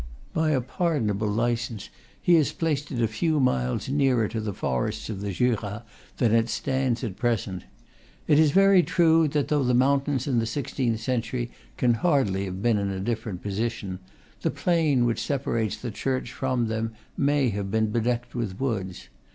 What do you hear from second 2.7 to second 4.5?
it a few miles nearer to